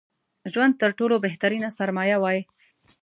ژوند 0.53 0.73
تر 0.81 0.89
ټولو 0.97 1.15
بهترينه 1.25 1.69
سرمايه 1.77 2.17
وای 2.19 2.39